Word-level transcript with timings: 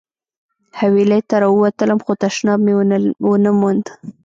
حویلۍ 0.79 1.21
ته 1.29 1.35
راووتلم 1.43 1.99
خو 2.05 2.11
تشناب 2.23 2.59
مې 2.65 2.73
ونه 3.29 3.51
موند. 3.59 3.85